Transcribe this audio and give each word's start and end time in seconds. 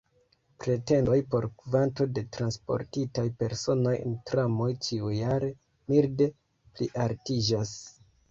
Pretendoj 0.63 1.17
por 1.33 1.45
kvanto 1.59 2.07
de 2.17 2.21
transportitaj 2.37 3.25
personoj 3.43 3.93
en 3.99 4.15
tramoj 4.31 4.71
ĉiujare 4.87 5.51
milde 5.93 6.31
plialtiĝas. 6.79 7.77